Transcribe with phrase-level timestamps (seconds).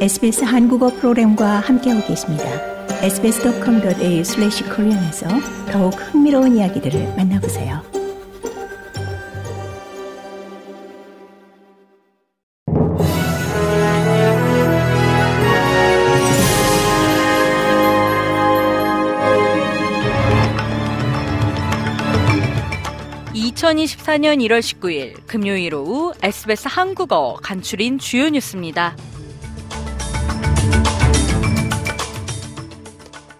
[0.00, 2.44] SBS 한국어 프로그램과 함께하고 계십니다.
[3.02, 5.28] sbs.com.au/korean에서
[5.70, 7.82] 더욱 흥미로운 이야기들을 만나보세요.
[23.34, 28.96] (2024년 1월 19일) 금요일 오후 SBS 한국어 간추린 주요 뉴스입니다.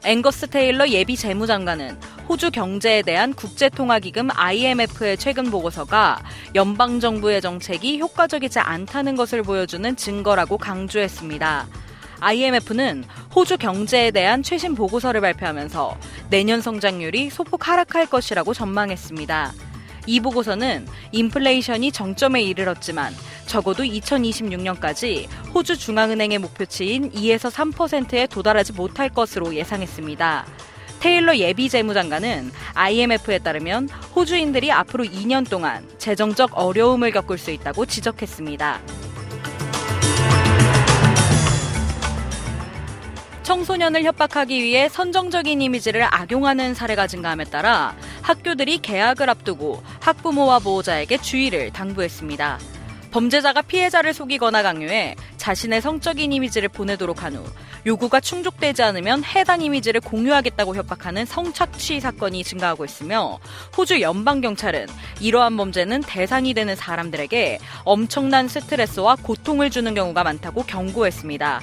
[0.03, 6.23] 앵거스 테일러 예비 재무장관은 호주 경제에 대한 국제통화기금 IMF의 최근 보고서가
[6.55, 11.67] 연방정부의 정책이 효과적이지 않다는 것을 보여주는 증거라고 강조했습니다.
[12.21, 13.05] IMF는
[13.35, 15.99] 호주 경제에 대한 최신 보고서를 발표하면서
[16.31, 19.53] 내년 성장률이 소폭 하락할 것이라고 전망했습니다.
[20.07, 23.13] 이 보고서는 인플레이션이 정점에 이르렀지만
[23.51, 30.47] 적어도 2026년까지 호주 중앙은행의 목표치인 2에서 3%에 도달하지 못할 것으로 예상했습니다.
[31.01, 38.81] 테일러 예비 재무장관은 IMF에 따르면 호주인들이 앞으로 2년 동안 재정적 어려움을 겪을 수 있다고 지적했습니다.
[43.43, 51.73] 청소년을 협박하기 위해 선정적인 이미지를 악용하는 사례가 증가함에 따라 학교들이 개학을 앞두고 학부모와 보호자에게 주의를
[51.73, 52.70] 당부했습니다.
[53.11, 57.45] 범죄자가 피해자를 속이거나 강요해 자신의 성적인 이미지를 보내도록 한 후
[57.87, 63.39] 요구가 충족되지 않으면 해당 이미지를 공유하겠다고 협박하는 성착취 사건이 증가하고 있으며
[63.77, 64.87] 호주 연방경찰은
[65.21, 71.61] 이러한 범죄는 대상이 되는 사람들에게 엄청난 스트레스와 고통을 주는 경우가 많다고 경고했습니다.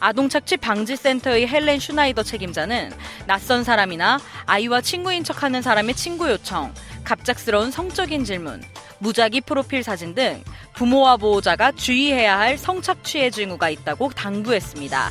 [0.00, 2.92] 아동착취 방지센터의 헬렌 슈나이더 책임자는
[3.26, 6.72] 낯선 사람이나 아이와 친구인 척하는 사람의 친구 요청,
[7.04, 8.62] 갑작스러운 성적인 질문,
[8.98, 10.42] 무작위 프로필 사진 등
[10.74, 15.10] 부모와 보호자가 주의해야 할 성착취의 징후가 있다고 당부했습니다.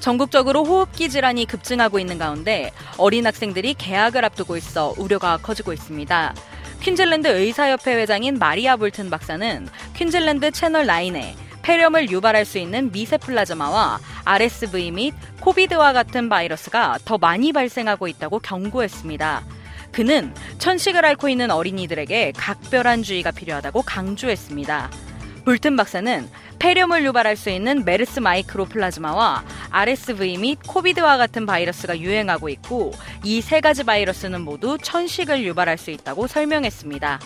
[0.00, 6.34] 전국적으로 호흡기 질환이 급증하고 있는 가운데 어린 학생들이 개학을 앞두고 있어 우려가 커지고 있습니다.
[6.82, 14.90] 퀸즐랜드 의사협회 회장인 마리아 볼튼 박사는 퀸즐랜드 채널 9에 폐렴을 유발할 수 있는 미세플라즈마와 RSV
[14.90, 19.42] 및 코비드와 같은 바이러스가 더 많이 발생하고 있다고 경고했습니다.
[19.92, 24.90] 그는 천식을 앓고 있는 어린이들에게 각별한 주의가 필요하다고 강조했습니다.
[25.44, 32.92] 볼튼 박사는 폐렴을 유발할 수 있는 메르스 마이크로플라즈마와 RSV 및 코비드와 같은 바이러스가 유행하고 있고
[33.22, 37.20] 이 세 가지 바이러스는 모두 천식을 유발할 수 있다고 설명했습니다.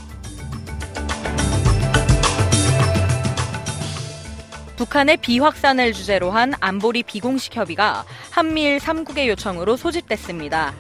[4.78, 10.72] 북한의 비확산을 주제로 한 안보리 비공식 협의가 한미일 3국의 요청으로 소집됐습니다.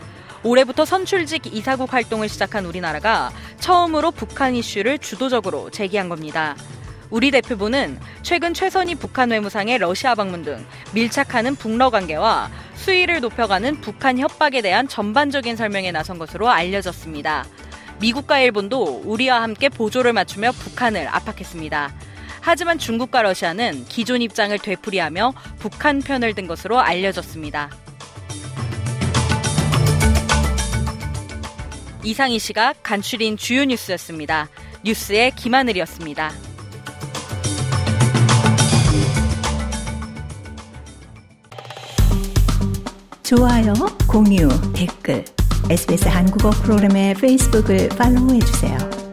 [0.44, 6.54] 올해부터 선출직 이사국 활동을 시작한 우리나라가 처음으로 북한 이슈를 주도적으로 제기한 겁니다.
[7.10, 10.64] 우리 대표부는 최근 최선희 북한 외무상의 러시아 방문 등
[10.94, 17.46] 밀착하는 북러 관계와 수위를 높여가는 북한 협박에 대한 전반적인 설명에 나선 것으로 알려졌습니다.
[17.98, 21.92] 미국과 일본도 우리와 함께 보조를 맞추며 북한을 압박했습니다.
[22.50, 27.68] 하지만 중국과 러시아는 기존 입장을 되풀이하며 북한 편을 든 것으로 알려졌습니다.
[32.04, 34.48] 이상 이 시각 간추린 주요 뉴스였습니다.
[34.82, 36.32] 뉴스의 김하늘이었습니다.
[43.24, 43.74] 좋아요,
[44.06, 45.22] 공유, 댓글,
[45.68, 49.07] SBS 한국어 프로그램의 페이스북을 팔로우해주세요.